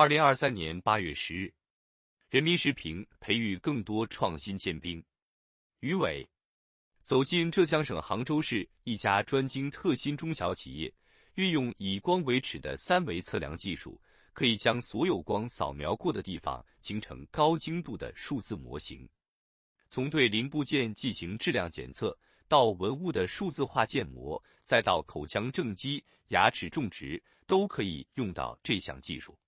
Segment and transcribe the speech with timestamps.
[0.00, 1.52] 二零二三年八月十日，
[2.30, 5.04] 人民时评：培育更多创新尖兵。
[5.80, 6.26] 余伟
[7.02, 10.90] 走进浙江省杭州市一家专精特新中小企业，
[11.34, 14.00] 运用以光为尺的三维测量技术，
[14.32, 19.06] 可以将所有光扫描过的地方形成高精度的数字模型。
[19.90, 29.38] 从对零部件进行质量检测，到文物的数字化建模，再到口腔正畸、牙齿种植，都可以用到这项技术。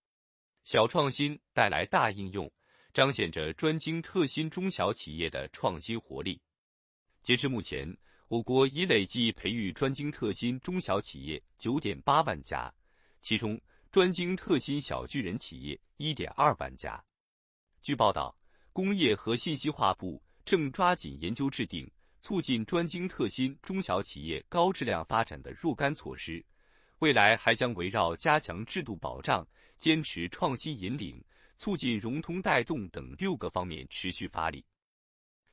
[0.64, 2.50] 小创新带来大应用，
[2.92, 6.40] 彰显着专精特新中小企业的创新活力。
[7.22, 7.96] 截至目前，
[8.28, 12.72] 我国已累计培育专精特新中小企业九点八万家，
[13.20, 17.02] 其中专精特新小巨人企业一点二万家。
[17.80, 18.36] 据报道，
[18.72, 20.22] 工业和信息化部。
[20.44, 21.88] 正抓紧研究制定
[22.20, 26.44] 促进专精特新中小企业高质量发展的若干措施，
[27.02, 29.44] 未来还将围绕加强制度保障、
[29.76, 31.20] 坚持创新引领、
[31.56, 34.64] 促进融通带动等六个方面持续发力，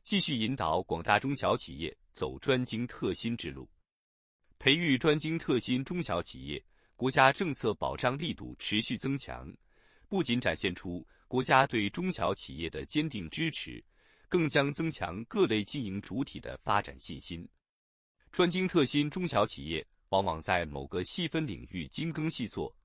[0.04, 3.68] 继续引导广大中小企业走专精特新之路，
[4.60, 6.64] 培育专精特新中小企业。
[6.96, 9.52] 国家政策保障力度持续增强，
[10.08, 13.84] 不仅展现出国家对中小企业的坚定支持。
[14.28, 17.50] 更将增强各类经营主体的发展信心。
[18.32, 22.76] 专精特新中小企业往往在某个细分领域精耕细作，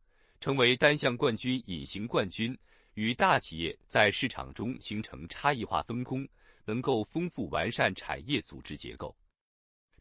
[0.40, 2.56] 成为单项冠军、隐形冠军，
[2.94, 6.26] 与大企业在市场中形成差异化分工，
[6.64, 9.16] 能够丰富完善产业组织结构。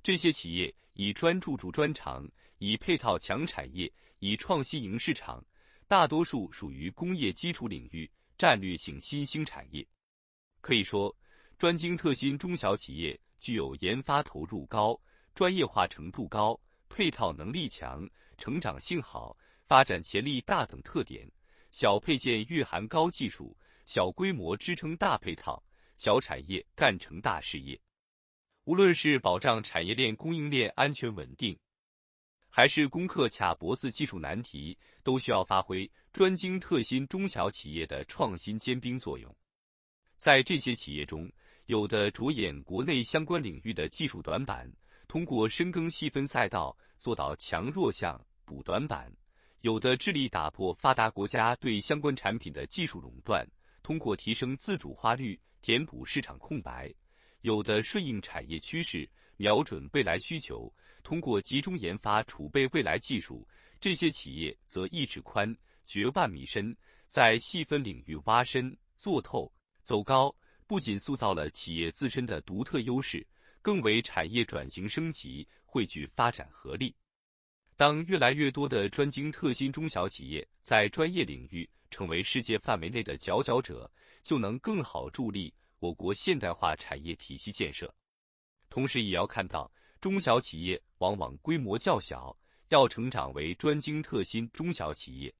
[0.01, 5.43] 这些企业以专注主专长，以配套强产业，以创新赢市场，
[5.87, 9.85] 大多数属于工业基础领域战略性新兴产业。
[10.61, 11.15] 可以说。
[11.55, 14.99] 专精特新中小企业具有研发投入高、
[15.33, 16.59] 专业化程度高、
[16.93, 21.27] 配套能力强、成长性好、发展潜力大等特点。
[21.71, 25.63] 小配件蕴含高技术，小规模支撑大配套，
[25.97, 27.79] 小产业干成大事业。
[28.65, 31.57] 无论是保障产业链供应链安全稳定，
[32.47, 39.35] 还是攻克卡脖子技术难题，都需要发挥专精特新中小企业的创新尖兵作用。
[40.15, 41.27] 在这些企业中，
[41.65, 44.71] 有的着眼国内相关领域的技术短板，
[45.13, 49.07] 通过深耕细分赛道做到强弱项补短板；
[49.61, 53.47] 有的致力打破发达国家对相关产品的技术垄断，
[53.83, 56.91] 通过提升自主化率填补市场空白；
[57.41, 59.07] 有的顺应产业趋势，
[59.37, 60.73] 瞄准未来需求，
[61.03, 63.47] 通过集中研发储备未来技术。
[63.79, 66.75] 这些企业则一尺宽、掘万米深，
[67.05, 69.53] 在细分领域挖深、做透、
[69.83, 70.35] 走高。
[70.65, 73.23] 不仅塑造了企业自身的独特优势，
[73.63, 76.95] 更为产业转型升级汇聚发展合力。
[77.75, 83.89] 当越来越多的专精特新中小企业在专业领域成为世界范围内的佼佼者，
[84.21, 87.91] 就能更好助力我国现代化产业体系建设。
[88.69, 92.37] 同时，也要看到中小企业往往规模较小，
[92.69, 95.33] 要成长为专精特新中小企业，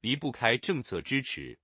[0.00, 1.58] 离不开政策支持。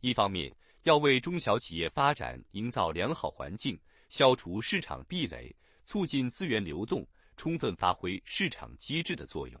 [0.00, 3.78] 一方面，要为中小企业发展营造良好环境，
[4.14, 5.52] 消除市场壁垒，
[5.84, 7.04] 促进资源流动，
[7.36, 9.60] 充分发挥市场机制的作用。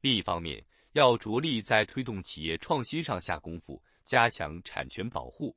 [0.00, 0.60] 另一方面，
[0.94, 5.56] 要着力在推动企业创新上下功夫，加强产权保护。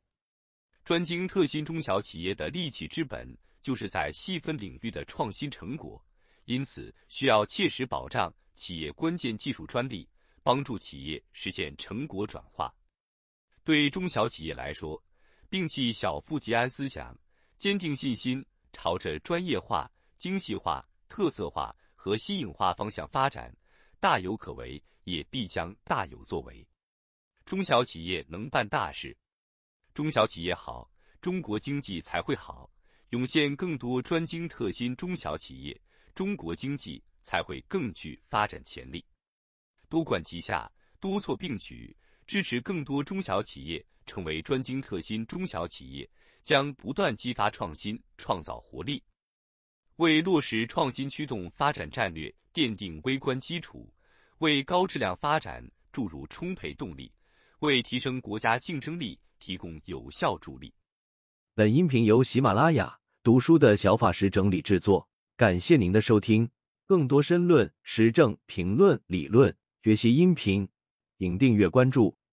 [0.83, 5.99] 专精特新中小企业的利器之本，就是在细分领域的创新成果，
[6.45, 10.07] 因此需要切实保障企业关键技术专利，
[10.43, 12.71] 帮助企业实现成果转化。
[13.63, 15.03] 对中小企业来说，
[15.49, 17.17] 摒弃小富即安思想，
[17.63, 23.55] 坚定信心，朝着专业化、精细化、特色化和新颖化方向发展，
[24.01, 26.67] 大有可为，也必将大有作为。
[27.45, 29.17] 中小企业能办大事，
[29.93, 30.91] 中小企业好，
[31.21, 32.69] 中国经济才会好。
[33.11, 35.81] 涌现更多专精特新中小企业，
[36.13, 39.05] 中国经济才会更具发展潜力。
[39.87, 40.69] 多管齐下，
[40.99, 41.95] 多措并举。
[42.25, 46.09] 支持更多中小企业成为专精特新中小企业，
[46.41, 49.01] 将不断激发创新、创造活力，
[49.97, 53.91] 为落实创新驱动发展战略奠定微观基础，
[54.39, 57.11] 为高质量发展注入充沛动力，
[57.59, 60.73] 为提升国家竞争力提供有效助力。
[61.55, 65.07] 本音频由喜马拉雅读书的小法师整理制作，
[65.37, 66.49] 感谢您的收听。
[66.85, 70.67] 更多深论、时政评论、理论学习音频。
[71.17, 72.13] 请订阅关注。